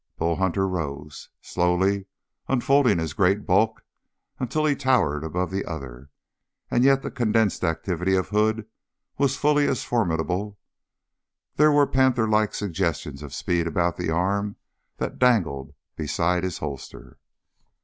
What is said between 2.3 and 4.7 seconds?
unfolding his great bulk until